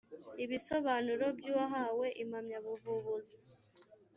ibisobanuro 0.43 1.25
by 1.37 1.45
uwahawe 1.51 2.07
impamyabuvubuzi 2.23 3.35